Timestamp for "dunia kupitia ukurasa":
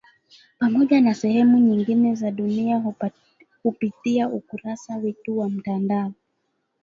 2.31-4.95